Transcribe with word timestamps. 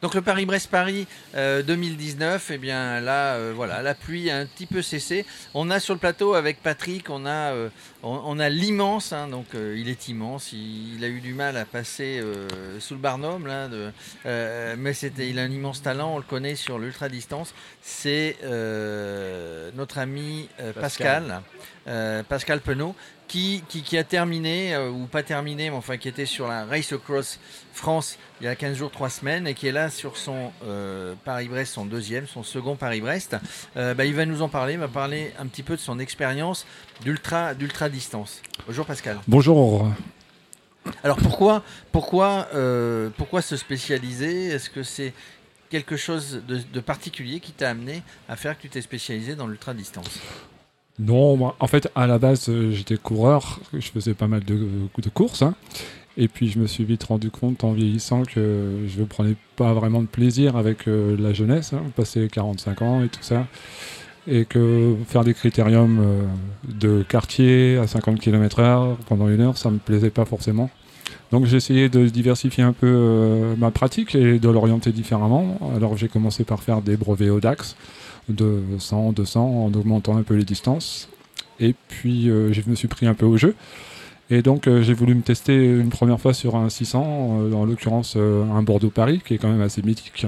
Donc 0.00 0.14
le 0.14 0.22
Paris-Brest-Paris 0.22 1.08
2019, 1.34 2.52
eh 2.52 2.58
bien 2.58 3.00
là, 3.00 3.34
euh, 3.34 3.52
voilà, 3.54 3.82
la 3.82 3.94
pluie 3.94 4.30
a 4.30 4.38
un 4.38 4.46
petit 4.46 4.66
peu 4.66 4.80
cessé. 4.80 5.26
On 5.54 5.70
a 5.70 5.80
sur 5.80 5.92
le 5.94 5.98
plateau 5.98 6.34
avec 6.34 6.62
Patrick, 6.62 7.10
on 7.10 7.26
a, 7.26 7.52
euh, 7.52 7.68
on, 8.04 8.38
a 8.38 8.48
l'immense, 8.48 9.12
hein, 9.12 9.26
donc 9.26 9.46
euh, 9.54 9.76
il 9.76 9.88
est 9.88 10.06
immense. 10.06 10.52
Il, 10.52 11.02
a 11.02 11.08
eu 11.08 11.20
du 11.20 11.34
mal 11.34 11.56
à 11.56 11.64
passer 11.64 12.22
sous 12.78 12.94
le 12.94 13.00
barnum 13.00 13.46
là, 13.46 13.68
de, 13.68 13.90
mais 14.76 14.92
c'était, 14.92 15.28
il 15.30 15.38
a 15.38 15.42
un 15.42 15.50
immense 15.50 15.82
talent. 15.82 16.14
On 16.14 16.18
le 16.18 16.24
connaît 16.24 16.54
sur 16.54 16.78
l'ultra 16.78 17.08
distance. 17.08 17.54
C'est 17.82 18.36
notre 19.74 19.98
ami 19.98 20.48
Pascal, 20.80 21.42
Pascal, 21.84 22.24
Pascal 22.28 22.60
Penaud 22.60 22.94
qui, 23.28 23.62
qui, 23.68 23.98
a 23.98 24.04
terminé, 24.04 24.74
euh, 24.74 24.90
ou 24.90 25.06
pas 25.06 25.22
terminé, 25.22 25.70
mais 25.70 25.76
enfin 25.76 25.98
qui 25.98 26.08
était 26.08 26.26
sur 26.26 26.48
la 26.48 26.64
Race 26.64 26.92
Across 26.92 27.38
France 27.72 28.18
il 28.40 28.44
y 28.44 28.48
a 28.48 28.56
15 28.56 28.76
jours, 28.76 28.90
3 28.90 29.10
semaines, 29.10 29.46
et 29.46 29.54
qui 29.54 29.68
est 29.68 29.72
là 29.72 29.90
sur 29.90 30.16
son 30.16 30.50
euh, 30.64 31.14
Paris-Brest, 31.24 31.74
son 31.74 31.84
deuxième, 31.84 32.26
son 32.26 32.42
second 32.42 32.76
Paris-Brest. 32.76 33.36
Euh, 33.76 33.94
bah, 33.94 34.06
il 34.06 34.14
va 34.14 34.24
nous 34.26 34.42
en 34.42 34.48
parler, 34.48 34.72
il 34.74 34.78
va 34.78 34.88
parler 34.88 35.32
un 35.38 35.46
petit 35.46 35.62
peu 35.62 35.76
de 35.76 35.80
son 35.80 35.98
expérience 35.98 36.66
d'ultra, 37.02 37.54
d'ultra 37.54 37.88
distance. 37.88 38.40
Bonjour 38.66 38.86
Pascal. 38.86 39.18
Bonjour. 39.28 39.90
Alors 41.04 41.18
pourquoi, 41.18 41.62
pourquoi, 41.92 42.48
pourquoi 43.16 43.42
se 43.42 43.56
spécialiser? 43.56 44.46
Est-ce 44.46 44.70
que 44.70 44.82
c'est 44.82 45.12
quelque 45.68 45.98
chose 45.98 46.42
de, 46.48 46.58
de 46.58 46.80
particulier 46.80 47.40
qui 47.40 47.52
t'a 47.52 47.68
amené 47.68 48.02
à 48.26 48.36
faire 48.36 48.56
que 48.56 48.62
tu 48.62 48.70
t'es 48.70 48.80
spécialisé 48.80 49.34
dans 49.34 49.46
l'ultra 49.46 49.74
distance? 49.74 50.18
Non, 50.98 51.54
en 51.58 51.66
fait, 51.68 51.90
à 51.94 52.06
la 52.06 52.18
base, 52.18 52.48
euh, 52.48 52.72
j'étais 52.72 52.96
coureur, 52.96 53.60
je 53.72 53.88
faisais 53.88 54.14
pas 54.14 54.26
mal 54.26 54.44
de, 54.44 54.58
de 54.98 55.08
courses. 55.08 55.42
Hein. 55.42 55.54
Et 56.16 56.26
puis, 56.26 56.48
je 56.48 56.58
me 56.58 56.66
suis 56.66 56.84
vite 56.84 57.04
rendu 57.04 57.30
compte 57.30 57.62
en 57.62 57.72
vieillissant 57.72 58.24
que 58.24 58.84
je 58.88 59.00
ne 59.00 59.04
prenais 59.04 59.36
pas 59.54 59.72
vraiment 59.72 60.02
de 60.02 60.08
plaisir 60.08 60.56
avec 60.56 60.88
euh, 60.88 61.16
la 61.16 61.32
jeunesse, 61.32 61.72
hein, 61.72 61.82
passer 61.94 62.28
45 62.28 62.82
ans 62.82 63.04
et 63.04 63.08
tout 63.08 63.22
ça. 63.22 63.46
Et 64.26 64.44
que 64.44 64.96
faire 65.06 65.22
des 65.22 65.34
critériums 65.34 66.00
euh, 66.00 66.22
de 66.64 67.04
quartier 67.08 67.78
à 67.78 67.86
50 67.86 68.18
km/h 68.18 68.96
pendant 69.08 69.28
une 69.28 69.40
heure, 69.40 69.56
ça 69.56 69.68
ne 69.68 69.74
me 69.74 69.78
plaisait 69.78 70.10
pas 70.10 70.24
forcément. 70.24 70.68
Donc 71.30 71.44
j'ai 71.46 71.56
essayé 71.56 71.88
de 71.88 72.06
diversifier 72.06 72.64
un 72.64 72.72
peu 72.72 73.54
ma 73.58 73.70
pratique 73.70 74.14
et 74.14 74.38
de 74.38 74.48
l'orienter 74.48 74.92
différemment. 74.92 75.58
Alors 75.76 75.96
j'ai 75.96 76.08
commencé 76.08 76.44
par 76.44 76.62
faire 76.62 76.80
des 76.80 76.96
brevets 76.96 77.30
au 77.30 77.40
DAX 77.40 77.76
de 78.28 78.62
100, 78.78 79.12
200 79.12 79.40
en 79.40 79.66
augmentant 79.74 80.16
un 80.16 80.22
peu 80.22 80.34
les 80.34 80.44
distances. 80.44 81.08
Et 81.60 81.74
puis 81.88 82.30
euh, 82.30 82.52
je 82.52 82.62
me 82.66 82.74
suis 82.74 82.88
pris 82.88 83.06
un 83.06 83.14
peu 83.14 83.26
au 83.26 83.36
jeu. 83.36 83.54
Et 84.30 84.42
donc 84.42 84.66
euh, 84.66 84.82
j'ai 84.82 84.94
voulu 84.94 85.14
me 85.14 85.22
tester 85.22 85.54
une 85.54 85.88
première 85.88 86.20
fois 86.20 86.34
sur 86.34 86.56
un 86.56 86.68
600, 86.68 87.38
euh, 87.40 87.52
en 87.52 87.64
l'occurrence 87.64 88.16
un 88.16 88.62
Bordeaux-Paris, 88.62 89.22
qui 89.24 89.34
est 89.34 89.38
quand 89.38 89.50
même 89.50 89.62
assez 89.62 89.82
mythique. 89.82 90.26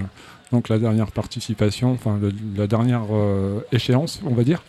Donc 0.53 0.69
la 0.69 0.79
dernière 0.79 1.13
participation, 1.13 1.93
enfin 1.93 2.19
la 2.57 2.67
dernière 2.67 3.05
échéance, 3.71 4.21
on 4.25 4.35
va 4.35 4.43
dire, 4.43 4.65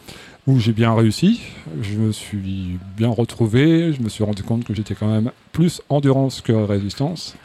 où 0.48 0.60
j'ai 0.60 0.74
bien 0.74 0.94
réussi. 0.94 1.42
Je 1.82 1.98
me 1.98 2.12
suis 2.12 2.80
bien 2.98 3.10
retrouvé, 3.10 3.94
je 3.94 4.02
me 4.02 4.10
suis 4.10 4.24
rendu 4.24 4.44
compte 4.44 4.64
que 4.64 4.74
j'étais 4.74 4.96
quand 4.96 5.12
même 5.12 5.32
plus 5.52 5.82
endurance 5.90 6.42
que 6.42 6.52
résistance 6.52 7.36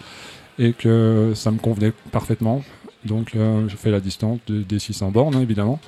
et 0.58 0.72
que 0.72 1.32
ça 1.34 1.50
me 1.50 1.58
convenait 1.58 1.92
parfaitement. 2.10 2.62
Donc 3.04 3.36
euh, 3.36 3.68
je 3.68 3.76
fais 3.76 3.90
la 3.90 4.00
distance 4.00 4.40
des 4.48 4.78
600 4.78 5.10
bornes, 5.10 5.36
hein, 5.36 5.42
évidemment. 5.42 5.78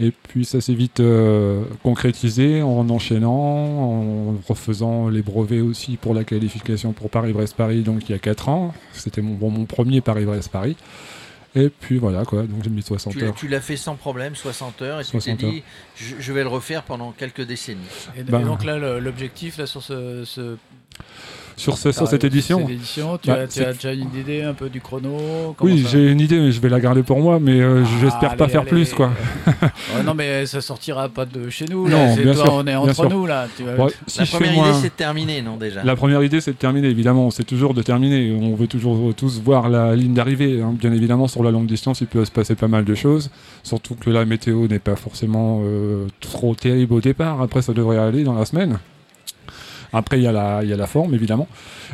Et 0.00 0.10
puis 0.10 0.44
ça 0.44 0.60
s'est 0.60 0.74
vite 0.74 1.00
euh, 1.00 1.64
concrétisé 1.82 2.62
en 2.62 2.88
enchaînant, 2.88 3.30
en 3.30 4.34
refaisant 4.48 5.08
les 5.08 5.22
brevets 5.22 5.60
aussi 5.60 5.96
pour 5.96 6.14
la 6.14 6.24
qualification 6.24 6.92
pour 6.92 7.10
Paris-Brest-Paris, 7.10 7.82
donc 7.82 8.08
il 8.08 8.12
y 8.12 8.14
a 8.14 8.18
4 8.18 8.48
ans. 8.48 8.74
C'était 8.92 9.22
mon, 9.22 9.50
mon 9.50 9.64
premier 9.66 10.00
Paris-Brest-Paris. 10.00 10.76
Et 11.54 11.68
puis 11.68 11.98
voilà 11.98 12.24
quoi, 12.24 12.42
donc 12.44 12.64
j'ai 12.64 12.70
mis 12.70 12.82
60 12.82 13.16
heures. 13.18 13.34
Tu 13.34 13.48
l'as 13.48 13.60
fait 13.60 13.76
sans 13.76 13.94
problème, 13.94 14.34
60 14.34 14.82
heures, 14.82 15.00
et 15.00 15.04
tu 15.04 15.18
t'es 15.18 15.34
dit, 15.34 15.62
je, 15.96 16.32
vais 16.32 16.42
le 16.42 16.48
refaire 16.48 16.82
pendant 16.82 17.12
quelques 17.12 17.42
décennies. 17.42 17.80
Et, 18.16 18.22
ben, 18.22 18.40
donc 18.40 18.64
là, 18.64 18.78
l'objectif 18.98 19.58
là 19.58 19.66
sur 19.66 19.82
ce, 19.82 20.56
sur, 21.62 22.08
cette 22.08 22.24
édition. 22.24 22.66
tu, 23.22 23.30
as, 23.30 23.46
déjà 23.46 23.92
une 23.92 24.14
idée 24.18 24.42
un 24.42 24.54
peu 24.54 24.68
du 24.68 24.80
chrono 24.80 25.54
Oui, 25.60 25.84
j'ai 25.90 26.10
une 26.10 26.20
idée, 26.20 26.38
mais 26.38 26.52
je 26.52 26.60
vais 26.60 26.68
la 26.68 26.80
garder 26.80 27.02
pour 27.02 27.20
moi, 27.20 27.38
mais 27.40 27.60
euh, 27.60 27.82
ah, 27.84 27.88
j'espère 28.00 28.36
pas 28.36 28.48
faire 28.48 28.64
plus. 28.64 28.92
quoi. 28.92 29.10
non, 30.04 30.14
mais 30.14 30.46
ça 30.46 30.60
sortira 30.60 31.08
pas 31.08 31.24
de 31.24 31.48
chez 31.50 31.66
nous. 31.66 31.86
Là. 31.86 32.08
Non, 32.08 32.16
bien 32.16 32.34
sûr, 32.34 32.52
on 32.52 32.66
est 32.66 32.74
entre 32.74 33.08
nous. 33.08 33.26
là. 33.26 33.46
la 34.18 34.26
première 34.26 34.54
idée, 34.54 34.78
c'est 34.80 34.88
de 34.88 34.94
terminer, 34.94 35.42
non 35.42 35.56
déjà? 35.56 35.82
La 35.84 35.96
première 35.96 36.22
idée, 36.22 36.40
c'est 36.40 36.52
de 36.52 36.56
terminer, 36.56 36.88
évidemment. 36.88 37.30
C'est 37.30 37.44
toujours 37.44 37.74
de 37.74 37.82
terminer. 37.82 38.32
On 38.32 38.54
veut 38.54 38.66
toujours 38.66 39.14
tous 39.14 39.40
voir 39.40 39.68
la 39.68 39.94
ligne 39.94 40.14
d'arrivée. 40.14 40.60
Hein. 40.60 40.74
Bien 40.78 40.92
évidemment, 40.92 41.28
sur 41.28 41.42
la 41.42 41.50
longue 41.50 41.66
distance, 41.66 42.00
il 42.00 42.06
peut 42.06 42.24
se 42.24 42.30
passer 42.30 42.54
pas 42.54 42.68
mal 42.68 42.84
de 42.84 42.94
choses. 42.94 43.30
Surtout 43.62 43.94
que 43.94 44.10
la 44.10 44.24
météo 44.24 44.66
n'est 44.66 44.78
pas 44.78 44.96
forcément 44.96 45.62
euh, 45.64 46.06
trop 46.20 46.54
terrible 46.54 46.94
au 46.94 47.00
départ. 47.00 47.40
Après, 47.40 47.62
ça 47.62 47.72
devrait 47.72 47.98
aller 47.98 48.24
dans 48.24 48.34
la 48.34 48.44
semaine. 48.44 48.78
Après, 49.92 50.18
il 50.18 50.22
y, 50.22 50.26
a 50.26 50.32
la, 50.32 50.64
y 50.64 50.72
a 50.72 50.76
la 50.76 50.86
forme, 50.86 51.14
évidemment. 51.14 51.46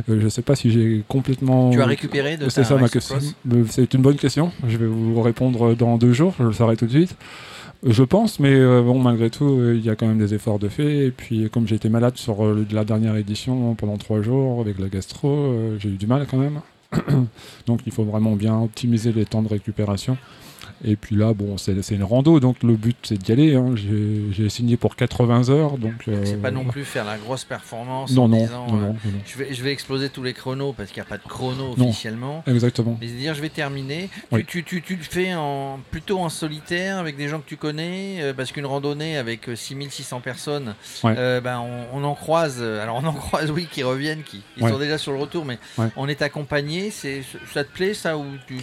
Euh, 0.08 0.18
je 0.20 0.24
ne 0.24 0.28
sais 0.28 0.42
pas 0.42 0.54
si 0.54 0.70
j'ai 0.70 1.02
complètement. 1.08 1.70
Tu 1.70 1.82
as 1.82 1.86
récupéré 1.86 2.36
de 2.36 2.48
C'est 2.48 2.64
ça 2.64 2.76
ma 2.76 2.88
question. 2.88 3.16
Euh, 3.52 3.64
c'est 3.68 3.92
une 3.94 4.02
bonne 4.02 4.16
question. 4.16 4.52
Je 4.66 4.76
vais 4.76 4.86
vous 4.86 5.20
répondre 5.20 5.74
dans 5.74 5.98
deux 5.98 6.12
jours. 6.12 6.34
Je 6.38 6.44
le 6.44 6.52
saurai 6.52 6.76
tout 6.76 6.86
de 6.86 6.92
suite. 6.92 7.16
Je 7.84 8.02
pense, 8.02 8.40
mais 8.40 8.54
euh, 8.54 8.82
bon, 8.82 8.98
malgré 9.00 9.30
tout, 9.30 9.60
il 9.72 9.84
y 9.84 9.90
a 9.90 9.96
quand 9.96 10.06
même 10.06 10.18
des 10.18 10.34
efforts 10.34 10.58
de 10.58 10.68
fait. 10.68 11.06
Et 11.06 11.10
puis, 11.10 11.50
comme 11.50 11.66
j'ai 11.66 11.76
été 11.76 11.88
malade 11.88 12.16
sur 12.16 12.38
la 12.70 12.84
dernière 12.84 13.16
édition 13.16 13.74
pendant 13.74 13.96
trois 13.96 14.22
jours 14.22 14.60
avec 14.60 14.78
la 14.78 14.88
gastro, 14.88 15.54
j'ai 15.78 15.88
eu 15.88 15.96
du 15.96 16.06
mal 16.06 16.26
quand 16.30 16.38
même. 16.38 16.60
Donc, 17.66 17.80
il 17.86 17.92
faut 17.92 18.04
vraiment 18.04 18.32
bien 18.32 18.60
optimiser 18.60 19.12
les 19.12 19.24
temps 19.26 19.42
de 19.42 19.48
récupération. 19.48 20.16
Et 20.84 20.96
puis 20.96 21.16
là, 21.16 21.32
bon, 21.34 21.56
c'est 21.58 21.90
une 21.90 22.04
rando, 22.04 22.40
donc 22.40 22.62
le 22.62 22.76
but 22.76 22.96
c'est 23.02 23.18
d'y 23.18 23.32
aller. 23.32 23.54
Hein. 23.54 23.74
J'ai 23.76 24.48
signé 24.48 24.76
pour 24.76 24.96
80 24.96 25.50
heures, 25.50 25.78
donc. 25.78 26.08
c'est 26.24 26.40
pas 26.40 26.50
non 26.50 26.64
plus 26.64 26.84
faire 26.84 27.04
la 27.04 27.18
grosse 27.18 27.44
performance. 27.44 28.12
Non, 28.12 28.24
en 28.24 28.28
non, 28.28 28.38
disant, 28.38 28.66
non, 28.68 28.96
Je, 29.26 29.38
vais, 29.38 29.54
je 29.54 29.62
vais 29.62 29.72
exploser 29.72 30.08
tous 30.08 30.22
les 30.22 30.32
chronos 30.32 30.72
parce 30.72 30.90
qu'il 30.90 31.02
n'y 31.02 31.06
a 31.06 31.08
pas 31.08 31.18
de 31.18 31.28
chrono 31.28 31.74
officiellement. 31.78 32.42
Exactement. 32.46 32.96
Mais 33.00 33.06
dire, 33.06 33.34
je 33.34 33.40
vais 33.40 33.48
terminer. 33.48 34.10
Tu, 34.46 34.64
tu, 34.64 34.82
tu, 34.82 34.96
le 34.96 35.02
fais 35.02 35.34
en, 35.34 35.80
plutôt 35.90 36.18
en 36.20 36.28
solitaire 36.28 36.98
avec 36.98 37.16
des 37.16 37.28
gens 37.28 37.40
que 37.40 37.48
tu 37.48 37.56
connais, 37.56 38.18
euh, 38.20 38.32
parce 38.34 38.52
qu'une 38.52 38.66
randonnée 38.66 39.16
avec 39.16 39.48
6600 39.54 40.16
euh, 40.16 40.20
personnes, 40.20 40.74
euh, 41.04 41.40
ben, 41.40 41.62
on, 41.92 42.04
en 42.04 42.14
croise. 42.14 42.62
Alors 42.62 42.96
on 43.02 43.06
en 43.06 43.12
croise, 43.14 43.50
oui, 43.50 43.68
qui 43.70 43.82
reviennent, 43.82 44.22
qui 44.22 44.42
ils 44.56 44.68
sont 44.68 44.78
déjà 44.78 44.98
sur 44.98 45.12
le 45.12 45.18
retour, 45.18 45.44
mais 45.44 45.58
on 45.96 46.08
est 46.08 46.22
accompagné. 46.22 46.90
Ça 46.90 47.64
te 47.64 47.72
plaît 47.72 47.94
ça 47.94 48.16
ou 48.16 48.24
tu, 48.46 48.58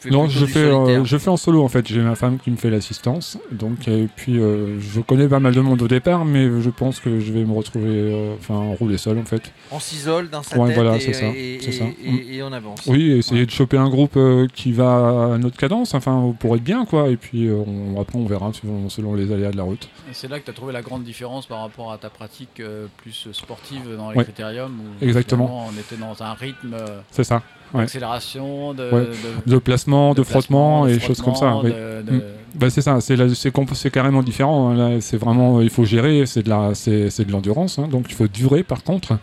fais 0.00 0.10
Non, 0.10 0.28
je 0.28 0.46
fais, 0.46 0.70
je 1.04 1.18
fais 1.18 1.30
en 1.32 1.36
solo 1.36 1.62
en 1.62 1.68
fait. 1.68 1.86
J'ai 1.88 2.00
ma 2.00 2.14
femme 2.14 2.38
qui 2.38 2.50
me 2.50 2.56
fait 2.56 2.70
l'assistance. 2.70 3.38
Donc, 3.50 3.88
et 3.88 4.08
puis 4.14 4.38
euh, 4.38 4.80
je 4.80 5.00
connais 5.00 5.28
pas 5.28 5.40
mal 5.40 5.54
de 5.54 5.60
monde 5.60 5.82
au 5.82 5.88
départ, 5.88 6.24
mais 6.24 6.60
je 6.60 6.70
pense 6.70 7.00
que 7.00 7.20
je 7.20 7.32
vais 7.32 7.44
me 7.44 7.52
retrouver, 7.52 7.88
euh, 7.88 8.34
enfin, 8.38 8.74
rouler 8.78 8.98
seul 8.98 9.18
en 9.18 9.24
fait. 9.24 9.52
On 9.70 9.80
s'isole 9.80 10.30
dans 10.30 10.42
sa 10.42 10.56
tête 10.56 10.74
voilà, 10.74 10.96
et, 10.96 11.12
ça, 11.12 11.26
et, 11.26 12.42
on 12.42 12.52
avance. 12.52 12.86
Oui, 12.86 13.12
essayer 13.12 13.46
de 13.46 13.50
choper 13.50 13.78
un 13.78 13.88
groupe 13.88 14.16
euh, 14.16 14.46
qui 14.54 14.72
va 14.72 15.32
à 15.34 15.38
notre 15.38 15.56
cadence, 15.56 15.94
enfin, 15.94 16.34
pour 16.38 16.54
être 16.56 16.64
bien 16.64 16.84
quoi. 16.84 17.08
Et 17.08 17.16
puis 17.16 17.50
on, 17.50 18.00
après 18.00 18.18
on 18.18 18.26
verra 18.26 18.50
selon, 18.88 19.14
les 19.14 19.32
aléas 19.32 19.50
de 19.50 19.56
la 19.56 19.64
route. 19.64 19.88
C'est 20.12 20.28
là 20.28 20.38
que 20.38 20.44
tu 20.44 20.50
as 20.50 20.54
trouvé 20.54 20.72
la 20.72 20.82
grande 20.82 21.04
différence 21.04 21.46
par 21.46 21.60
rapport 21.60 21.92
à 21.92 21.98
ta 21.98 22.10
pratique 22.10 22.62
plus 22.98 23.28
sportive 23.32 23.96
dans 23.96 24.10
les 24.10 24.22
critériums. 24.22 24.78
Exactement. 25.00 25.68
On 25.68 25.78
était 25.78 25.96
dans 25.96 26.22
un 26.22 26.34
rythme. 26.34 26.76
C'est 27.10 27.24
ça 27.24 27.42
d'accélération, 27.74 28.74
de, 28.74 29.10
de, 29.46 29.58
placement, 29.58 30.14
de, 30.14 30.22
frottement 30.22 30.86
et 30.86 30.98
choses 30.98 31.20
comme 31.20 31.34
ça. 31.34 31.60
Mm. 31.62 32.20
Bah, 32.54 32.68
c'est 32.70 32.82
ça, 32.82 32.98
c'est 33.00 33.90
carrément 33.90 34.22
différent. 34.22 34.70
Hein. 34.70 34.76
Là, 34.76 35.00
c'est 35.00 35.16
vraiment, 35.16 35.60
il 35.60 35.70
faut 35.70 35.84
gérer, 35.84 36.26
c'est 36.26 36.42
de 36.42 36.50
la, 36.50 36.74
c'est 36.74 37.24
de 37.24 37.32
l'endurance, 37.32 37.78
hein. 37.78 37.88
donc 37.88 38.06
il 38.08 38.14
faut 38.14 38.28
durer. 38.28 38.62
Par 38.62 38.82
contre, 38.82 39.18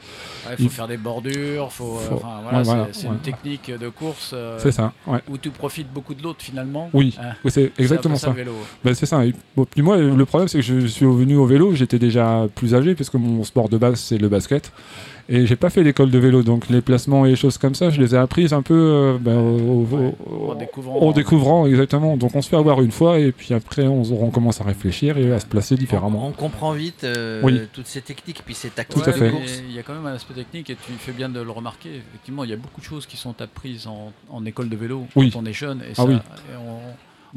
il 0.58 0.66
faut 0.66 0.76
faire 0.76 0.88
des 0.88 0.98
bordures, 0.98 1.72
faut, 1.72 2.00
c'est 2.92 3.08
une 3.08 3.20
technique 3.20 3.72
de 3.72 3.90
course. 3.90 4.32
Euh, 4.34 4.58
c'est 4.60 4.72
ça, 4.72 4.94
où 5.30 5.38
tu 5.38 5.50
profites 5.52 5.92
beaucoup 5.92 6.16
de 6.16 6.24
l'autre 6.24 6.42
finalement. 6.42 6.90
Oui, 6.94 7.18
hein. 7.22 7.34
c'est 7.48 7.72
exactement 7.78 8.16
ça. 8.16 8.34
Bah, 8.84 8.94
c'est 8.94 9.06
ça. 9.06 9.22
puis 9.72 9.82
moi, 9.82 9.98
le 9.98 10.26
problème, 10.26 10.48
c'est 10.48 10.60
que 10.60 10.64
je 10.64 10.88
suis 10.88 11.06
venu 11.06 11.36
au 11.36 11.46
vélo, 11.46 11.76
j'étais 11.76 12.00
déjà 12.00 12.48
plus 12.56 12.74
âgé, 12.74 12.96
parce 12.96 13.10
que 13.10 13.18
mon 13.18 13.44
sport 13.44 13.70
de 13.70 13.78
base, 13.78 14.00
c'est 14.00 14.18
le 14.18 14.30
basket. 14.30 14.72
Et 15.32 15.46
j'ai 15.46 15.56
pas 15.56 15.70
fait 15.70 15.84
l'école 15.84 16.10
de 16.10 16.18
vélo, 16.18 16.42
donc 16.42 16.70
les 16.70 16.82
placements 16.82 17.24
et 17.24 17.30
les 17.30 17.36
choses 17.36 17.60
comme 17.60 17.76
ça, 17.76 17.92
je 17.92 18.02
les 18.02 18.16
ai 18.16 18.18
apprises 18.18 18.52
un 18.52 18.64
peu 18.64 18.74
euh, 18.74 19.18
ben, 19.20 19.38
en, 19.38 21.14
découvrant. 21.14 21.68
exactement. 21.68 22.18
Donc 22.18 22.36
on 22.36 22.42
se 22.42 22.50
fait 22.50 22.56
avoir 22.56 22.82
une 22.82 22.92
fois 22.92 23.20
et 23.20 23.32
puis 23.32 23.54
après 23.54 23.86
on, 23.86 24.32
commence 24.32 24.60
à 24.60 24.64
réfléchir 24.64 25.20
et 25.20 25.32
à 25.32 25.40
se 25.40 25.46
placer 25.46 25.76
différemment. 25.76 26.28
On, 26.28 26.32
comprend 26.32 26.72
vite 26.72 27.04
euh, 27.04 27.66
toutes 27.72 27.86
ces 27.86 28.02
techniques, 28.02 28.42
puis 28.44 28.56
ces 28.56 28.70
tactiques. 28.70 29.04
Tout 29.04 29.10
à 29.10 29.14
fait. 29.14 29.32
Il 29.68 29.76
y 29.76 29.78
a 29.78 29.84
quand 29.84 29.94
même 29.94 30.08
un 30.08 30.16
aspect 30.16 30.34
technique 30.34 30.72
et 30.72 30.76
tu 30.76 30.94
fais 30.94 31.12
bien 31.12 31.30
de 31.30 31.40
le 31.40 31.52
remarquer. 31.52 31.90
Effectivement, 31.90 32.44
il 32.44 32.50
y 32.50 32.54
a 32.54 32.58
beaucoup 32.58 32.82
de 32.82 32.86
choses 32.86 33.06
qui 33.06 33.16
sont 33.16 33.40
apprises 33.40 33.88
en, 33.88 34.46
école 34.46 34.70
de 34.70 34.76
vélo 34.76 35.06
quand 35.14 35.36
on 35.36 35.46
est 35.46 35.54
jeune. 35.54 35.82
Et 35.82 35.92
ah 35.92 35.96
ça, 35.96 36.06
Bah, 36.06 36.24
on- 36.60 36.94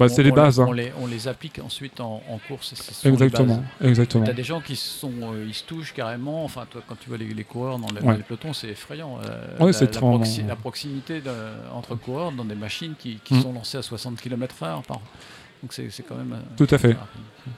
c'est 0.09 0.23
les 0.23 0.31
on 0.33 0.35
bases. 0.35 0.61
hein. 0.61 0.67
On 0.69 0.73
les, 0.73 0.93
on 1.01 1.07
les 1.07 1.29
applique 1.29 1.59
ensuite 1.59 2.01
en, 2.01 2.23
en 2.29 2.39
course. 2.49 2.75
ce 2.75 3.09
Exactement, 3.09 3.63
exactement. 3.83 4.25
T'as 4.25 4.33
des 4.33 4.45
gens 4.45 4.61
qui 4.61 4.77
se 4.77 4.89
sont, 5.01 5.13
euh, 5.23 5.45
ils 5.47 5.55
se 5.55 5.65
touchent 5.65 5.93
carrément. 5.95 6.45
Enfin, 6.45 6.67
toi, 6.71 6.83
quand 6.87 6.97
tu 6.99 7.09
vois 7.09 7.19
les, 7.19 7.27
les 7.33 7.45
coureurs 7.45 7.79
dans, 7.79 7.89
le- 7.89 8.01
Ouais. 8.01 8.13
dans 8.13 8.17
les 8.19 8.23
pelotons, 8.23 8.53
c'est 8.53 8.69
effrayant. 8.69 9.19
euh, 9.25 9.59
Ouais, 9.61 9.67
la, 9.67 9.73
c'est 9.73 9.85
la 9.87 9.91
très- 9.91 10.01
proxi- 10.01 10.47
la 10.47 10.57
proximité 10.57 11.21
de- 11.21 11.31
entre 11.75 11.95
coureurs 11.95 12.33
dans 12.33 12.45
des 12.45 12.55
machines 12.55 12.95
qui, 12.99 13.17
qui 13.25 13.35
Mm. 13.35 13.43
sont 13.43 13.53
lancées 13.53 13.79
à 13.79 13.83
60 13.83 14.21
km/h. 14.21 14.83
Par... 14.87 15.01
Donc 15.63 15.73
c'est 15.73 15.91
c'est 15.91 16.03
quand 16.03 16.17
même. 16.17 16.33
euh, 16.33 16.57
Tout 16.57 16.67
à 16.75 16.79
fait. 16.79 16.97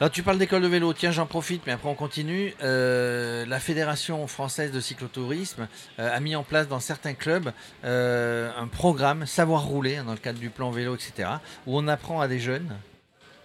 Alors 0.01 0.11
tu 0.11 0.23
parles 0.23 0.39
d'école 0.39 0.63
de 0.63 0.67
vélo, 0.69 0.93
tiens 0.93 1.11
j'en 1.11 1.27
profite, 1.27 1.63
mais 1.67 1.73
après 1.73 1.89
on 1.89 1.95
continue. 1.95 2.55
Euh, 2.63 3.47
la 3.47 3.61
Fédération 3.61 4.27
française 4.27 4.73
de 4.73 4.81
cyclotourisme 4.81 5.69
euh, 5.99 6.15
a 6.15 6.21
mis 6.21 6.37
en 6.37 6.43
place 6.43 6.69
dans 6.69 6.81
certains 6.81 7.15
clubs 7.15 7.51
euh, 7.85 8.51
un 8.59 8.67
programme 8.67 9.25
Savoir 9.27 9.63
rouler, 9.65 9.97
hein, 9.97 10.05
dans 10.05 10.13
le 10.13 10.19
cadre 10.19 10.39
du 10.39 10.51
plan 10.51 10.71
vélo, 10.71 10.95
etc., 10.95 11.29
où 11.67 11.79
on 11.79 11.89
apprend 11.89 12.21
à 12.21 12.29
des 12.29 12.41
jeunes 12.41 12.75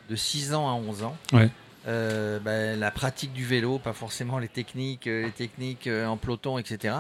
de 0.10 0.16
6 0.16 0.54
ans 0.54 0.68
à 0.70 0.74
11 0.74 1.04
ans 1.04 1.16
Ouais. 1.34 1.50
Euh, 1.88 2.40
ben, 2.40 2.80
la 2.80 2.92
pratique 2.92 3.34
du 3.34 3.46
vélo, 3.46 3.80
pas 3.80 3.94
forcément 3.94 4.38
les 4.40 4.48
techniques, 4.48 5.08
euh, 5.08 5.24
les 5.26 5.32
techniques 5.32 5.88
euh, 5.88 6.06
en 6.06 6.18
peloton, 6.18 6.58
etc. 6.58 6.96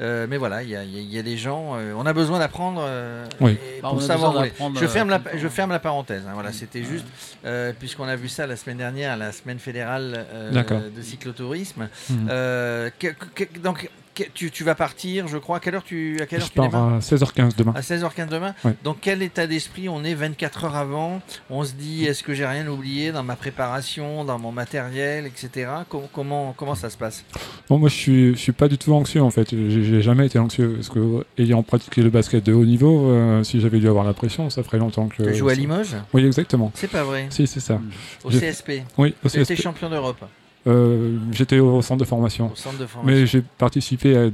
Euh, 0.00 0.26
mais 0.28 0.36
voilà, 0.36 0.62
il 0.62 0.70
y 0.70 0.76
a, 0.76 0.84
y 0.84 1.22
des 1.22 1.36
gens, 1.36 1.76
euh, 1.76 1.92
on 1.96 2.04
a 2.06 2.12
besoin 2.12 2.38
d'apprendre 2.38 2.82
euh, 2.84 3.26
Oui. 3.40 3.56
Bah, 3.82 3.88
pour 3.90 3.94
on 3.94 3.98
a 3.98 4.00
savoir 4.00 4.30
besoin 4.32 4.40
rouler. 4.40 4.50
d'apprendre, 4.50 4.80
Je 4.80 4.86
ferme, 4.86 5.10
euh, 5.12 5.18
la, 5.32 5.36
je 5.38 5.48
ferme 5.48 5.70
la 5.70 5.78
parenthèse. 5.78 6.22
hein, 6.26 6.32
voilà, 6.34 6.52
c'était 6.52 6.80
Ouais. 6.80 6.84
juste 6.86 7.06
euh, 7.44 7.72
puisqu'on 7.78 8.08
a 8.08 8.16
vu 8.16 8.28
ça 8.28 8.46
la 8.46 8.56
semaine 8.56 8.78
dernière, 8.78 9.16
la 9.16 9.32
semaine 9.32 9.58
fédérale 9.58 10.26
euh, 10.32 10.90
de 10.90 11.02
cyclotourisme. 11.02 11.88
Que- 12.08 12.90
que- 13.34 13.58
donc, 13.58 13.88
tu, 14.34 14.50
tu 14.50 14.64
vas 14.64 14.74
partir, 14.74 15.28
je 15.28 15.38
crois. 15.38 15.56
À 15.56 15.60
quelle 15.60 15.74
heure 15.74 15.84
tu, 15.84 16.18
à 16.20 16.26
quelle 16.26 16.40
heure 16.40 16.46
Je 16.46 16.52
tu 16.52 16.56
pars 16.56 16.74
à 16.74 16.98
16h15 16.98 17.56
demain. 17.56 17.72
à 17.74 17.80
16h15 17.80 18.28
demain. 18.28 18.54
Ouais. 18.64 18.74
Donc 18.84 18.98
quel 19.00 19.22
état 19.22 19.46
d'esprit 19.46 19.88
on 19.88 20.04
est 20.04 20.14
24 20.14 20.64
heures 20.64 20.76
avant? 20.76 21.20
On 21.50 21.64
se 21.64 21.72
dit 21.72 22.04
est-ce 22.04 22.22
que 22.22 22.34
j'ai 22.34 22.46
rien 22.46 22.66
oublié 22.68 23.12
dans 23.12 23.22
ma 23.22 23.36
préparation, 23.36 24.24
dans 24.24 24.38
mon 24.38 24.52
matériel, 24.52 25.26
etc. 25.26 25.68
Com- 25.88 26.02
comment, 26.12 26.54
comment 26.56 26.74
ça 26.74 26.90
se 26.90 26.96
passe? 26.96 27.24
Moi, 27.70 27.88
je 27.88 27.94
suis, 27.94 28.30
je 28.34 28.38
suis 28.38 28.52
pas 28.52 28.68
du 28.68 28.78
tout 28.78 28.92
anxieux 28.94 29.22
en 29.22 29.30
fait. 29.30 29.50
J'ai 29.50 30.00
jamais 30.02 30.26
été 30.26 30.38
anxieux 30.38 30.74
parce 30.76 30.88
que, 30.88 31.24
ayant 31.38 31.62
pratiqué 31.62 32.02
le 32.02 32.10
basket 32.10 32.44
de 32.44 32.52
haut 32.52 32.64
niveau, 32.64 33.10
euh, 33.10 33.42
si 33.42 33.60
j'avais 33.60 33.78
dû 33.78 33.88
avoir 33.88 34.04
la 34.04 34.12
pression, 34.12 34.48
ça 34.50 34.62
ferait 34.62 34.78
longtemps 34.78 35.08
que. 35.08 35.22
Tu 35.24 35.34
joué 35.34 35.52
à 35.52 35.56
Limoges? 35.56 35.96
Oui, 36.12 36.24
exactement. 36.24 36.70
C'est 36.74 36.90
pas 36.90 37.02
vrai. 37.04 37.26
Si, 37.30 37.46
c'est 37.46 37.60
ça. 37.60 37.80
Au 38.22 38.30
CSP. 38.30 38.82
Oui, 38.98 39.14
au 39.24 39.28
CSP. 39.28 39.54
champion 39.60 39.90
d'Europe 39.90 40.24
Euh, 40.66 41.18
J'étais 41.32 41.58
au 41.58 41.82
centre 41.82 42.00
de 42.00 42.06
formation. 42.06 42.50
au 42.52 42.56
centre 42.56 42.78
de 42.78 42.86
formation. 42.86 43.20
Mais 43.20 43.26
j'ai 43.26 43.42
participé 43.58 44.16
à 44.16 44.28
2-3 44.28 44.30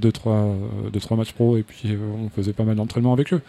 deux, 0.93 1.01
trois 1.01 1.17
matchs 1.17 1.33
pro 1.33 1.57
et 1.57 1.63
puis 1.63 1.93
euh, 1.93 1.99
on 2.25 2.29
faisait 2.29 2.53
pas 2.53 2.65
mal 2.65 2.77
d'entraînement 2.77 3.13
avec 3.13 3.33
eux. 3.33 3.41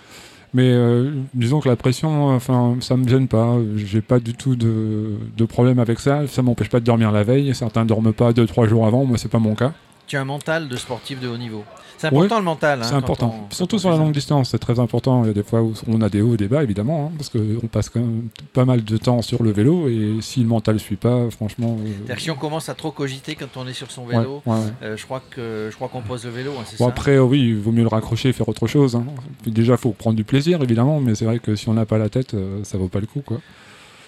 Mais 0.54 0.70
euh, 0.70 1.12
disons 1.34 1.62
que 1.62 1.70
la 1.70 1.78
pression, 1.78 2.28
enfin, 2.28 2.76
ça 2.82 2.98
me 2.98 3.08
gêne 3.08 3.28
pas. 3.28 3.56
J'ai 3.78 4.02
pas 4.02 4.20
du 4.20 4.34
tout 4.34 4.56
de, 4.56 5.12
de 5.38 5.46
problème 5.46 5.80
avec 5.80 6.00
ça. 6.00 6.28
Ça 6.28 6.42
m'empêche 6.42 6.70
pas 6.70 6.80
de 6.82 6.86
dormir 6.86 7.12
la 7.12 7.24
veille. 7.24 7.56
Certains 7.56 7.86
dorment 7.86 8.12
pas 8.14 8.32
2-3 8.32 8.68
jours 8.68 8.86
avant. 8.86 9.06
Moi, 9.06 9.18
c'est 9.18 9.30
pas 9.30 9.40
mon 9.40 9.56
cas. 9.56 9.74
Tu 10.12 10.18
as 10.18 10.22
un 10.22 10.26
mental 10.26 10.68
de 10.68 10.76
sportif 10.76 11.22
de 11.22 11.30
haut 11.30 11.38
niveau. 11.38 11.64
C'est 11.98 12.08
important 12.08 12.38
le 12.40 12.44
mental. 12.44 12.82
hein, 12.82 12.86
c'est 12.86 12.96
important. 12.96 13.34
on- 13.50 13.56
Surtout 13.56 13.80
sur 13.80 13.90
la 13.92 13.96
longue 13.96 14.12
distance, 14.12 14.50
c'est 14.50 14.60
très 14.60 14.78
important. 14.78 15.24
Il 15.24 15.28
y 15.28 15.30
a 15.30 15.34
des 15.34 15.42
fois 15.42 15.62
où 15.62 15.74
on 15.88 16.02
a 16.02 16.10
des 16.10 16.20
hauts 16.20 16.34
et 16.34 16.38
des 16.38 16.50
bas, 16.50 16.64
évidemment, 16.64 17.06
hein, 17.06 17.12
parce 17.18 17.30
qu'on 17.30 17.68
passe 17.68 17.88
quand 17.88 18.02
même 18.02 18.28
pas 18.52 18.66
mal 18.66 18.84
de 18.84 18.98
temps 18.98 19.22
sur 19.22 19.42
le 19.42 19.52
vélo. 19.54 19.88
Et 19.88 20.18
si 20.20 20.42
le 20.42 20.48
mental 20.48 20.82
suit 20.82 20.98
pas, 20.98 21.30
franchement. 21.32 21.78
euh, 22.10 22.16
si 22.18 22.30
on 22.30 22.36
commence 22.36 22.68
à 22.68 22.74
trop 22.74 22.92
cogiter 22.92 23.36
quand 23.36 23.56
on 23.56 23.66
est 23.68 23.74
sur 23.74 23.90
son 23.90 24.06
vélo, 24.06 24.42
ouais, 24.46 24.54
ouais. 24.54 24.60
euh, 24.84 24.98
je 24.98 25.06
crois 25.06 25.22
que 25.30 25.70
je 25.72 25.76
crois 25.78 25.88
qu'on 25.88 26.02
pose 26.02 26.26
le 26.26 26.32
vélo, 26.32 26.52
hein, 26.60 26.66
Bon, 26.78 26.86
ça 26.88 26.92
après, 26.92 27.16
euh, 27.16 27.24
oui, 27.24 27.40
il 27.40 27.56
vaut 27.56 27.72
mieux 27.72 27.84
le 27.84 27.88
raccrocher 27.88 28.28
et 28.28 28.34
faire 28.34 28.50
autre 28.50 28.68
chose. 28.68 29.00
déjà, 29.46 29.76
il 29.76 29.80
faut 29.80 29.92
prendre 29.92 30.18
du 30.18 30.26
plaisir, 30.26 30.62
évidemment, 30.62 31.00
mais 31.00 31.16
c'est 31.16 31.24
vrai 31.24 31.40
que 31.40 31.56
si 31.56 31.70
on 31.70 31.74
n'a 31.76 31.86
pas 31.86 31.98
la 31.98 32.10
tête, 32.10 32.34
euh, 32.34 32.66
ça 32.66 32.78
vaut 32.78 32.90
pas 32.90 33.00
le 33.00 33.08
coup. 33.08 33.22
Quoi. 33.26 33.38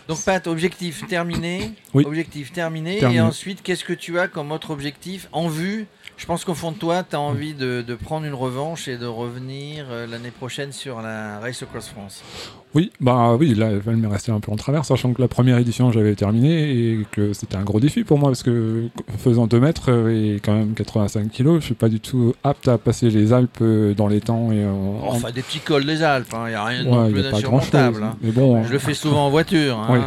Donc 0.08 0.22
Pat, 0.24 0.46
objectif 0.48 1.08
terminé. 1.08 1.72
Oui. 1.94 2.04
Objectif 2.06 2.52
terminé. 2.52 3.00
Terminé. 3.00 3.20
Et 3.20 3.22
ensuite, 3.22 3.62
qu'est-ce 3.62 3.86
que 3.86 3.94
tu 3.94 4.20
as 4.20 4.28
comme 4.28 4.52
autre 4.52 4.72
objectif 4.72 5.28
en 5.32 5.48
vue? 5.48 5.88
Je 6.18 6.26
pense 6.26 6.46
qu'au 6.46 6.54
fond 6.54 6.72
de 6.72 6.78
toi, 6.78 7.04
tu 7.04 7.16
as 7.16 7.20
envie 7.20 7.54
de, 7.54 7.82
de 7.82 7.96
prendre 7.96 8.26
une 8.26 8.34
revanche 8.34 8.88
et 8.88 8.98
de 8.98 9.06
revenir 9.06 9.86
euh, 9.90 10.06
l'année 10.06 10.32
prochaine 10.32 10.72
sur 10.72 11.02
la 11.02 11.40
Race 11.40 11.64
Across 11.64 11.88
France. 11.90 12.24
Oui, 12.76 12.92
bah 13.00 13.36
oui, 13.40 13.54
là, 13.54 13.70
elle 13.86 13.98
m'est 13.98 14.08
restée 14.08 14.32
un 14.32 14.40
peu 14.40 14.52
en 14.52 14.56
travers, 14.56 14.84
sachant 14.84 15.14
que 15.14 15.22
la 15.22 15.28
première 15.28 15.58
édition, 15.60 15.92
j'avais 15.92 16.16
terminé 16.16 16.72
et 16.72 17.06
que 17.12 17.32
c'était 17.34 17.56
un 17.56 17.64
gros 17.64 17.80
défi 17.80 18.04
pour 18.04 18.18
moi, 18.18 18.30
parce 18.30 18.42
que 18.42 18.86
faisant 19.20 19.46
2 19.46 19.60
mètres 19.60 19.92
euh, 19.92 20.36
et 20.36 20.40
quand 20.40 20.54
même 20.56 20.74
85 20.74 21.30
kilos, 21.30 21.60
je 21.62 21.66
suis 21.66 21.74
pas 21.76 21.88
du 21.90 22.00
tout 22.00 22.34
apte 22.44 22.68
à 22.68 22.80
passer 22.80 23.12
les 23.12 23.32
Alpes 23.32 23.60
euh, 23.62 23.94
dans 23.94 24.08
les 24.08 24.22
temps 24.22 24.52
et 24.52 24.66
en. 24.66 25.00
Enfin, 25.08 25.30
des 25.32 25.44
petits 25.44 25.60
cols 25.60 25.86
des 25.86 26.02
Alpes, 26.02 26.34
il 26.46 26.50
n'y 26.50 26.56
a 26.56 26.64
rien 26.64 26.86
Ouais, 26.86 27.08
il 27.10 27.14
plus 27.14 27.22
d'insurmontable. 27.24 28.04
hein. 28.04 28.16
Mais 28.24 28.32
bon, 28.32 28.64
Je 28.64 28.72
le 28.72 28.80
fais 28.80 28.94
souvent 28.96 29.28
en 29.28 29.30
voiture. 29.30 29.78
hein. 29.78 29.88
Oui. 29.92 30.00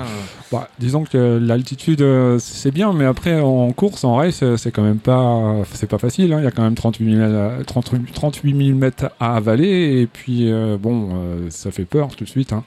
bah, 0.50 0.68
disons 0.80 1.04
que 1.04 1.38
l'altitude, 1.40 2.02
euh, 2.02 2.38
c'est 2.40 2.72
bien, 2.72 2.92
mais 2.92 3.04
après, 3.04 3.40
en 3.40 3.70
course, 3.72 4.02
en 4.02 4.16
race, 4.16 4.42
c'est 4.56 4.72
quand 4.72 4.82
même 4.82 4.98
pas, 4.98 5.62
c'est 5.72 5.88
pas 5.88 5.98
facile. 5.98 6.32
hein. 6.32 6.38
Il 6.40 6.44
y 6.44 6.48
a 6.48 6.50
quand 6.50 6.62
même 6.64 6.74
38 6.74 7.14
000, 7.16 7.22
à- 7.32 7.64
38 7.64 8.12
38 8.12 8.56
000 8.66 8.76
mètres 8.76 9.10
à 9.20 9.36
avaler, 9.36 10.00
et 10.00 10.06
puis, 10.08 10.50
euh, 10.50 10.76
bon, 10.80 11.10
ça 11.50 11.70
fait 11.70 11.84
peur 11.84 12.08
tout 12.16 12.24
de 12.24 12.28
suite. 12.28 12.52
Hein. 12.56 12.64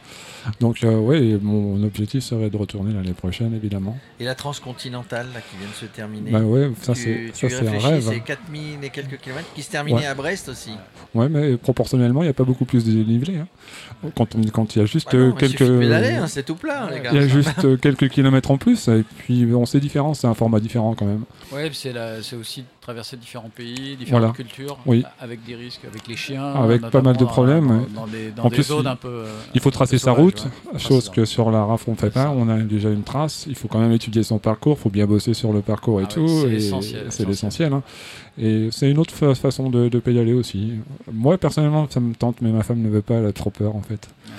Donc, 0.62 0.84
euh, 0.84 0.98
ouais, 0.98 1.38
mon 1.42 1.84
objectif 1.84 2.24
serait 2.24 2.50
de 2.50 2.56
retourner 2.58 2.94
l'année 2.94 3.14
prochaine, 3.14 3.54
évidemment. 3.54 3.98
Et 4.20 4.24
la 4.24 4.36
transcontinentale 4.36 5.28
là, 5.34 5.42
qui 5.42 5.58
vient 5.58 5.68
de 5.68 5.74
se 5.76 5.86
terminer. 5.86 6.32
Bah 6.32 6.40
ouais, 6.40 6.72
ça 6.82 6.96
c'est 6.96 7.12
un 7.12 7.48
réfléchis, 7.48 7.86
rêve. 7.86 8.06
c'est 8.08 8.20
4000 8.22 8.84
et 8.84 8.90
quelques 8.90 9.18
kilomètres 9.18 9.50
qui 9.54 9.62
se 9.64 9.70
terminaient 9.72 9.98
Ouais. 10.00 10.06
à 10.06 10.16
Brest 10.16 10.48
aussi. 10.50 10.72
Ouais, 11.14 11.28
mais 11.28 11.58
proportionnellement, 11.58 12.22
il 12.22 12.26
n'y 12.26 12.30
a 12.32 12.34
pas 12.34 12.46
beaucoup 12.46 12.66
plus 12.66 12.86
de 12.86 12.92
dénivelé. 12.92 13.38
hein. 13.38 13.48
Quand 14.16 14.34
on 14.36 14.42
quand 14.44 14.76
il 14.76 14.80
y 14.80 14.82
a 14.82 14.86
juste 14.86 15.12
Ouais, 15.12 15.20
non, 15.20 15.28
euh, 15.30 15.32
quelques 15.34 15.62
hein, 15.62 16.28
c'est 16.28 16.44
tout 16.44 16.56
plat, 16.56 16.90
les 16.94 17.02
gars. 17.02 17.10
il 17.12 17.20
y 17.20 17.24
a 17.24 17.28
juste 17.28 17.66
euh, 17.66 17.76
quelques 17.78 18.08
kilomètres 18.10 18.50
en 18.52 18.58
plus 18.58 18.88
et 18.88 19.04
puis 19.18 19.46
bon, 19.46 19.66
c'est 19.66 19.80
différent, 19.82 20.14
c'est 20.14 20.28
un 20.28 20.34
format 20.34 20.60
différent 20.62 20.96
quand 20.96 21.06
même. 21.06 21.24
Ouais, 21.52 21.68
puis 21.68 21.78
c'est 21.78 21.92
la- 21.94 22.24
c'est 22.24 22.38
aussi 22.38 22.64
de 22.90 22.94
traverser 22.94 23.18
différents 23.18 23.50
pays, 23.50 23.96
différentes 23.98 24.22
Voilà. 24.22 24.34
cultures, 24.34 24.78
Oui. 24.88 25.04
avec 25.20 25.46
des 25.46 25.54
risques, 25.56 25.82
avec 25.86 26.08
les 26.08 26.16
chiens. 26.16 26.44
Avec 26.54 26.82
pas 26.90 27.02
mal 27.02 27.16
de 27.18 27.24
problèmes, 27.26 27.68
Dans, 27.68 27.74
ouais. 27.76 27.86
dans 27.96 28.08
des, 28.08 28.32
dans 28.32 28.44
En 28.46 28.50
des 28.50 28.56
plus, 28.56 28.64
zones 28.64 28.82
il- 28.86 28.88
un 28.88 28.96
peu. 28.96 29.24
Il 29.54 29.62
faut 29.62 29.70
tracer 29.70 29.98
sa 30.00 30.12
route, 30.12 30.46
ouais. 30.74 30.80
chose 30.80 31.10
que 31.10 31.24
sur 31.26 31.52
la 31.52 31.64
RAF 31.66 31.88
on 31.88 31.94
fait 31.96 32.08
C'est 32.08 32.14
pas. 32.14 32.24
ça. 32.24 32.32
On 32.32 32.50
a 32.50 32.58
déjà 32.58 32.90
une 32.90 33.04
trace. 33.04 33.46
Il 33.48 33.56
faut 33.56 33.68
quand 33.68 33.80
même 33.80 33.92
étudier 33.92 34.24
son 34.24 34.40
parcours, 34.40 34.76
il 34.80 34.82
faut 34.82 34.90
bien 34.90 35.06
bosser 35.06 35.34
sur 35.36 35.54
le 35.54 35.62
parcours 35.62 36.02
et 36.02 36.06
Ah 36.10 36.20
ouais, 36.20 36.26
tout. 36.28 36.48
essentiel, 36.48 37.02
C'est 37.04 37.08
essentiel. 37.24 37.28
l'essentiel. 37.28 37.74
hein. 37.74 37.84
Et 38.42 38.70
c'est 38.72 38.90
une 38.90 38.98
autre 38.98 39.14
fa- 39.14 39.36
façon 39.36 39.70
de, 39.70 39.88
de 39.90 40.00
pédaler 40.00 40.34
aussi. 40.34 40.74
Moi 41.12 41.38
personnellement, 41.38 41.86
ça 41.90 42.00
me 42.00 42.16
tente, 42.16 42.38
mais 42.42 42.50
ma 42.52 42.64
femme 42.64 42.82
ne 42.82 42.90
veut 42.90 43.02
pas. 43.02 43.16
Elle 43.16 43.26
a 43.28 43.34
trop 43.34 43.50
peur 43.52 43.76
en 43.76 43.82
fait. 43.82 44.08
Ouais, 44.26 44.34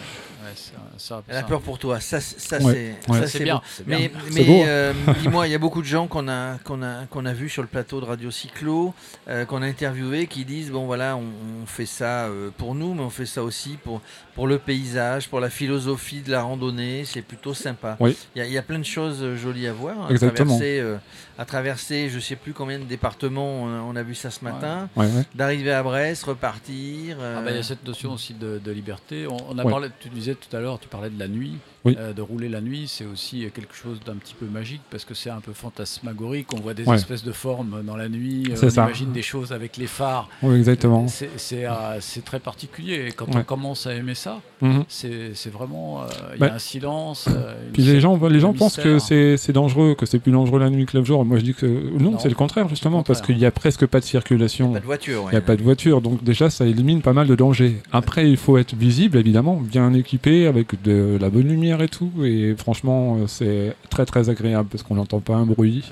ça- 0.99 1.23
Elle 1.29 1.37
a 1.37 1.43
peur 1.43 1.61
pour 1.61 1.79
toi, 1.79 2.00
ça, 2.00 2.20
ça 2.20 2.58
Ouais, 2.58 2.94
c'est 3.26 3.38
ouais. 3.38 3.44
bien, 3.44 3.56
beau. 3.56 3.62
Mais, 3.87 4.11
hein. 4.14 4.67
euh, 4.67 4.93
dis-moi, 5.20 5.47
il 5.49 5.50
y 5.50 5.55
a 5.55 5.58
beaucoup 5.58 5.81
de 5.82 5.87
gens 5.87 6.06
qu'on 6.06 6.29
a, 6.29 6.58
qu'on 6.64 6.82
a, 6.82 7.06
qu'on 7.06 7.26
a 7.26 7.32
vu 7.32 7.49
sur 7.49 7.62
le 7.62 7.69
plateau 7.69 8.00
de 8.00 8.06
Radio 8.06 8.31
Cyclo, 8.31 8.94
euh, 9.29 9.44
qu'on 9.44 9.62
a 9.62 9.66
interviewé, 9.66 10.26
qui 10.26 10.45
disent 10.45 10.71
bon 10.71 10.87
voilà, 10.87 11.16
on, 11.16 11.25
on 11.62 11.66
fait 11.66 11.87
ça 11.87 12.26
euh, 12.26 12.50
pour 12.57 12.75
nous, 12.75 12.95
mais 12.95 13.02
on 13.02 13.11
fait 13.11 13.26
ça 13.26 13.42
aussi 13.42 13.78
pour, 13.83 14.00
pour 14.35 14.47
le 14.47 14.59
paysage, 14.59 15.28
pour 15.28 15.40
la 15.40 15.50
philosophie 15.50 16.21
de 16.21 16.30
la 16.30 16.42
randonnée. 16.42 17.04
C'est 17.04 17.23
plutôt 17.23 17.54
sympa. 17.54 17.97
Oui. 18.00 18.16
Il 18.35 18.38
y, 18.38 18.42
a- 18.42 18.47
il 18.47 18.52
y 18.52 18.59
a 18.59 18.62
plein 18.62 18.78
de 18.78 18.85
choses 18.85 19.25
jolies 19.37 19.66
à 19.66 19.73
voir. 19.73 20.07
À 20.07 20.11
Exactement. 20.11 20.57
traverser, 20.57 20.80
euh, 20.80 20.97
à 21.38 21.45
traverser, 21.45 22.09
je 22.11 22.19
sais 22.21 22.37
plus 22.37 22.52
combien 22.52 22.78
de 22.78 22.85
départements. 22.85 23.62
On 23.62 23.69
a, 23.69 23.80
on 23.80 23.97
a 23.97 24.02
vu 24.02 24.14
ça 24.14 24.30
ce 24.30 24.45
matin. 24.45 24.88
Ouais, 24.97 25.07
ouais. 25.07 25.23
D'arriver 25.35 25.73
à 25.73 25.83
Brest, 25.83 26.25
repartir. 26.25 27.16
euh, 27.21 27.37
Ah 27.38 27.42
bah, 27.42 27.50
il 27.50 27.57
y 27.57 27.61
a 27.61 27.62
cette 27.62 27.87
notion 27.87 28.12
aussi 28.12 28.35
de, 28.35 28.61
de 28.62 28.71
liberté. 28.73 29.26
On, 29.26 29.37
on 29.50 29.59
a 29.59 29.64
Ouais. 29.64 29.71
parlé, 29.71 29.88
tu 30.00 30.09
disais 30.09 30.35
tout 30.40 30.56
à 30.56 30.61
l'heure, 30.61 30.78
tu 30.80 30.88
parlais 30.88 31.11
de 31.11 31.18
la 31.18 31.28
nuit. 31.28 31.59
Oui. 31.84 31.96
Euh, 31.99 32.12
de 32.12 32.20
rouler 32.20 32.49
la 32.50 32.60
nuit, 32.60 32.84
c'est 32.88 33.06
aussi 33.06 33.46
quelque 33.54 33.75
chose 33.75 34.00
d'un 34.04 34.14
petit 34.16 34.34
peu 34.38 34.44
magique 34.46 34.82
parce 34.90 35.04
que 35.06 35.14
c'est 35.14 35.30
un 35.30 35.40
peu 35.40 35.52
fantasmagorique. 35.54 36.49
On 36.54 36.60
voit 36.60 36.75
des 36.75 36.84
Ouais. 36.84 36.96
espèces 36.96 37.25
de 37.25 37.32
formes 37.32 37.82
dans 37.87 37.96
la 37.96 38.08
nuit. 38.08 38.44
euh, 38.50 38.54
on 38.62 38.68
ça. 38.70 38.84
imagine 38.84 39.12
des 39.12 39.22
choses 39.22 39.52
avec 39.52 39.76
les 39.78 39.87
phares. 39.87 40.28
Oui, 40.42 40.56
exactement. 40.56 41.06
C'est- 41.08 41.30
euh, 41.66 41.96
c'est 42.00 42.25
très 42.25 42.38
particulier. 42.38 43.06
Et 43.08 43.12
quand 43.12 43.26
Ouais. 43.28 43.37
on 43.40 43.42
commence 43.44 43.87
à 43.87 43.94
aimer 43.94 44.14
ça, 44.14 44.40
Mhm. 44.60 44.84
c'est 44.88 45.30
c'est 45.34 45.50
vraiment. 45.52 46.02
euh, 46.02 46.06
Il 46.32 46.37
y 46.37 46.40
Bah, 46.40 46.49
a 46.52 46.54
un 46.56 46.58
silence. 46.58 47.28
euh, 47.28 47.54
Puis 47.72 47.82
les 47.82 48.00
gens, 48.00 48.18
les 48.28 48.40
gens 48.40 48.52
pensent 48.52 48.76
que 48.76 48.99
c'est 48.99 49.52
dangereux, 49.52 49.94
que 49.94 50.04
c'est 50.06 50.18
plus 50.18 50.32
dangereux 50.32 50.60
la 50.60 50.68
nuit 50.70 50.84
que 50.87 50.99
le 50.99 51.04
jour. 51.04 51.25
Moi, 51.25 51.38
je 51.38 51.44
dis 51.44 51.54
que 51.54 51.66
non, 51.99 52.12
Non. 52.12 52.18
c'est 52.18 52.28
le 52.28 52.34
contraire 52.34 52.68
justement, 52.68 53.02
parce 53.02 53.22
qu'il 53.22 53.38
y 53.38 53.46
a 53.46 53.50
presque 53.50 53.87
pas 53.87 54.00
de 54.00 54.04
circulation. 54.04 54.72
Pas 54.72 54.80
de 54.80 54.84
voiture. 54.84 55.25
Il 55.28 55.32
n'y 55.32 55.38
a 55.38 55.40
pas 55.40 55.56
de 55.56 55.62
voiture, 55.62 56.00
donc 56.02 56.22
déjà 56.22 56.50
ça 56.50 56.66
élimine 56.66 57.00
pas 57.00 57.12
mal 57.14 57.26
de 57.26 57.34
dangers. 57.34 57.76
Après, 57.92 58.28
il 58.30 58.37
faut 58.37 58.58
être 58.58 58.75
visible, 58.75 59.16
évidemment, 59.18 59.56
bien 59.56 59.92
équipé, 59.94 60.46
avec 60.46 60.82
de 60.82 61.16
la 61.20 61.30
bonne 61.30 61.49
lumière 61.49 61.70
et 61.79 61.89
tout. 61.89 62.11
Et 62.25 62.55
franchement, 62.57 63.17
euh, 63.17 63.27
c'est 63.27 63.75
très 63.91 64.07
très 64.07 64.29
agréable 64.29 64.69
parce 64.71 64.83
qu'on 64.83 64.95
n'entend 64.97 65.21
pas 65.21 65.35
un 65.35 65.47
bruit. 65.47 65.85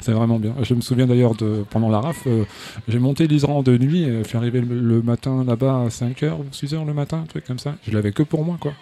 C'est 0.00 0.12
vraiment 0.12 0.38
bien. 0.38 0.54
Je 0.62 0.74
me 0.74 0.80
souviens 0.80 1.06
d'ailleurs 1.06 1.34
de 1.34 1.64
pendant 1.70 1.88
la 1.88 2.00
RAF, 2.00 2.22
euh, 2.26 2.44
j'ai 2.86 3.00
monté 3.00 3.26
l'Isran 3.26 3.62
de 3.62 3.76
nuit, 3.76 4.04
et 4.04 4.22
je 4.22 4.28
suis 4.28 4.36
arrivé 4.36 4.60
le, 4.60 4.78
le 4.78 5.02
matin 5.02 5.44
là-bas 5.44 5.82
à 5.86 5.88
5h 5.88 6.34
ou 6.38 6.44
6h 6.52 6.86
le 6.86 6.94
matin, 6.94 7.22
un 7.24 7.26
truc 7.26 7.44
comme 7.44 7.58
ça. 7.58 7.74
Je 7.82 7.90
l'avais 7.92 8.12
que 8.12 8.22
pour 8.22 8.44
moi, 8.44 8.58
quoi. 8.60 8.72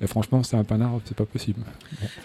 Et 0.00 0.06
franchement, 0.06 0.44
c'est 0.44 0.56
un 0.56 0.62
panard, 0.62 0.92
c'est 1.06 1.16
pas 1.16 1.24
possible. 1.24 1.60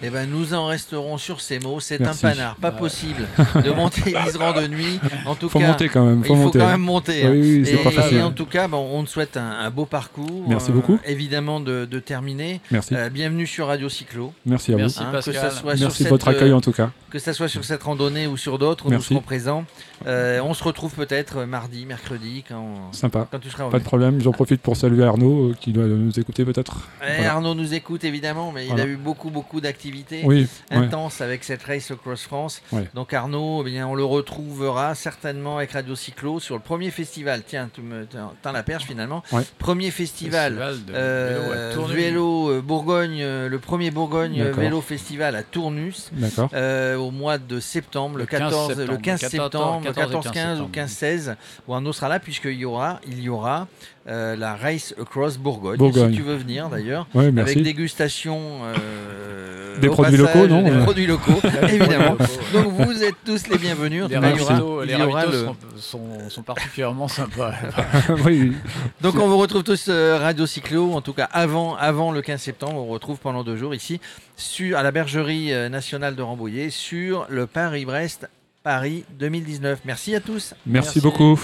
Eh 0.03 0.11
ben, 0.11 0.29
nous 0.29 0.53
en 0.53 0.67
resterons 0.67 1.17
sur 1.17 1.41
ces 1.41 1.57
mots. 1.57 1.79
C'est 1.79 1.99
un 2.01 2.05
Merci. 2.05 2.21
panard, 2.21 2.55
pas 2.57 2.71
possible 2.71 3.27
de 3.63 3.71
monter 3.71 4.13
l'Isran 4.25 4.53
de 4.53 4.67
nuit. 4.67 4.99
En 5.25 5.33
tout 5.33 5.49
Faut 5.49 5.57
cas, 5.57 5.67
monter 5.69 5.89
quand 5.89 6.05
même, 6.05 6.19
il 6.19 6.25
faut 6.27 6.35
faut 6.35 6.41
monter. 6.43 6.59
quand 6.59 6.67
même 6.67 6.81
monter. 6.81 7.23
hein. 7.25 7.31
Oui, 7.31 7.39
oui, 7.41 7.65
c'est 7.65 7.73
Et, 7.73 7.77
pas 7.83 7.89
et 7.89 7.93
facile. 7.93 8.21
en 8.21 8.31
tout 8.31 8.45
cas, 8.45 8.67
bon, 8.67 8.87
on 8.93 9.03
te 9.03 9.09
souhaite 9.09 9.37
un, 9.37 9.49
un 9.49 9.69
beau 9.71 9.85
parcours. 9.85 10.45
Merci 10.47 10.71
beaucoup. 10.71 10.99
Évidemment 11.05 11.59
de, 11.59 11.85
de 11.85 11.99
terminer. 11.99 12.61
Merci. 12.69 12.93
Euh, 12.95 13.09
bienvenue 13.09 13.47
sur 13.47 13.65
Radio 13.67 13.89
Cyclo. 13.89 14.33
Merci 14.45 14.73
à 14.73 14.77
Merci 14.77 14.99
hein, 15.01 15.07
que 15.07 15.11
Pascal. 15.13 15.33
ça 15.33 15.49
soit 15.49 15.71
vous. 15.71 15.77
sur 15.77 15.87
Merci 15.87 16.03
de 16.03 16.03
cette, 16.03 16.09
votre 16.11 16.27
accueil 16.27 16.51
euh, 16.51 16.55
en 16.57 16.61
tout 16.61 16.73
cas. 16.73 16.91
que 17.09 17.17
ça 17.17 17.33
soit 17.33 17.47
sur 17.47 17.63
cette 17.65 17.81
randonnée 17.81 18.27
ou 18.27 18.37
sur 18.37 18.59
d'autres, 18.59 18.83
nous 18.85 18.91
Merci. 18.91 19.07
serons 19.15 19.21
présents. 19.21 19.65
Euh, 20.05 20.41
on 20.43 20.53
se 20.53 20.63
retrouve 20.63 20.93
peut-être 20.93 21.45
mardi, 21.45 21.85
mercredi, 21.87 22.43
quand, 22.47 22.89
Sympa. 22.91 23.27
quand 23.31 23.39
tu 23.39 23.49
seras 23.49 23.69
Pas 23.69 23.79
de 23.79 23.83
problème. 23.83 24.21
J'en 24.21 24.31
profite 24.31 24.61
pour 24.61 24.75
saluer 24.77 25.05
Arnaud 25.05 25.49
euh, 25.51 25.55
qui 25.59 25.71
doit 25.71 25.85
nous 25.85 26.19
écouter 26.19 26.45
peut-être. 26.45 26.89
Eh, 27.01 27.15
Voilà. 27.15 27.31
Arnaud 27.33 27.55
nous 27.55 27.62
écoute 27.71 28.03
évidemment, 28.03 28.51
mais 28.51 28.67
il 28.67 28.79
a 28.79 28.85
eu 28.85 28.97
beaucoup, 28.97 29.29
beaucoup 29.29 29.61
d'activités. 29.61 30.21
Oui, 30.25 30.47
ouais. 30.71 30.77
intense 30.77 31.21
avec 31.21 31.43
cette 31.43 31.63
race 31.63 31.91
across 31.91 32.23
France. 32.23 32.61
Ouais. 32.71 32.87
Donc 32.93 33.13
Arnaud, 33.13 33.63
eh 33.65 33.69
bien, 33.69 33.87
on 33.87 33.95
le 33.95 34.05
retrouvera 34.05 34.95
certainement 34.95 35.57
avec 35.57 35.71
Radio 35.71 35.95
Cyclo 35.95 36.39
sur 36.39 36.55
le 36.55 36.61
premier 36.61 36.91
festival. 36.91 37.43
Tiens, 37.45 37.69
tu 37.73 37.81
me 37.81 38.05
tends 38.41 38.51
la 38.51 38.63
perche 38.63 38.85
finalement. 38.85 39.23
Ouais. 39.31 39.43
Premier 39.59 39.91
festival. 39.91 40.53
Festival 40.53 40.85
de 40.85 40.93
euh, 40.95 41.39
vélo 41.39 41.51
à 41.51 41.73
Tournus. 41.73 41.95
vélo, 41.95 42.51
euh, 42.51 42.61
Bourgogne, 42.61 43.21
euh, 43.21 43.49
le 43.49 43.59
premier 43.59 43.91
Bourgogne 43.91 44.43
vélo 44.43 44.81
festival 44.81 45.35
à 45.35 45.43
Tournus 45.43 46.11
euh, 46.53 46.95
au 46.95 47.11
mois 47.11 47.37
de 47.37 47.59
septembre, 47.59 48.17
le, 48.17 48.23
Le 48.23 48.27
15 48.27 48.39
14, 48.39 48.69
le 48.69 48.75
septembre, 48.75 49.01
15 49.01 49.21
14, 49.21 49.31
septembre, 49.31 49.83
14 49.83 49.97
et 49.97 50.13
14, 50.13 50.23
15 50.25 50.33
15 50.33 50.49
ou 50.51 50.53
septembre. 50.53 50.69
15 50.73 50.91
16 50.91 51.35
où 51.67 51.73
Arnaud 51.73 51.93
sera 51.93 52.09
là 52.09 52.19
puisqu'il 52.19 52.53
y 52.53 52.65
aura, 52.65 52.99
il 53.07 53.19
y 53.19 53.29
aura 53.29 53.67
euh, 54.07 54.35
la 54.35 54.57
race 54.57 54.93
across 54.99 55.37
Bourgogne. 55.37 55.77
Bourgogne. 55.77 56.11
Si 56.11 56.17
tu 56.17 56.23
veux 56.23 56.35
venir 56.35 56.67
d'ailleurs. 56.67 57.07
Ouais, 57.13 57.27
Avec 57.27 57.52
dégustation 57.61 58.61
euh, 58.63 59.77
Des 59.79 59.87
au 59.87 59.91
produits 59.91 60.17
passage, 60.17 60.35
locaux, 60.41 60.47
non 60.47 60.61
Des 60.63 60.71
Ouais. 60.71 60.83
produits 60.83 61.05
locaux, 61.07 61.39
évidemment. 61.69 62.17
Donc 62.53 62.67
vous 62.69 63.03
êtes 63.03 63.15
tous 63.25 63.47
les 63.49 63.57
bienvenus. 63.57 64.05
En 64.05 64.07
Les 64.07 64.15
le- 64.17 64.37
sont, 64.39 65.55
sont- 65.77 66.29
sont 66.29 66.41
particulièrement 66.43 67.07
sympas. 67.07 67.53
oui, 68.25 68.53
Donc 69.01 69.15
on 69.15 69.27
vous 69.27 69.37
retrouve 69.37 69.63
tous 69.63 69.85
euh, 69.89 70.17
Radio 70.17 70.45
Cyclo, 70.45 70.93
en 70.93 71.01
tout 71.01 71.13
cas 71.13 71.29
avant, 71.31 71.75
avant 71.75 72.11
le 72.11 72.21
15 72.21 72.41
septembre, 72.41 72.79
on 72.81 72.85
vous 72.85 72.93
retrouve 72.93 73.17
pendant 73.19 73.43
deux 73.43 73.57
jours 73.57 73.75
ici 73.75 73.99
sur, 74.37 74.77
à 74.77 74.83
la 74.83 74.91
Bergerie 74.91 75.53
euh, 75.53 75.69
nationale 75.69 76.15
de 76.15 76.21
Rambouillet 76.21 76.69
sur 76.69 77.25
le 77.29 77.45
Paris-Brest 77.45 78.29
Paris 78.63 79.03
2019. 79.19 79.79
Merci 79.85 80.15
à 80.15 80.19
tous. 80.21 80.53
merci 80.65 80.99
Merci. 80.99 81.01
beaucoup. 81.01 81.39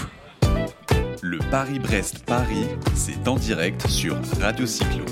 Le 1.22 1.38
Paris-Brest-Paris, 1.50 2.64
c'est 2.94 3.28
en 3.28 3.36
direct 3.36 3.86
sur 3.88 4.16
Radio 4.40 4.64
Cyclo. 4.64 5.04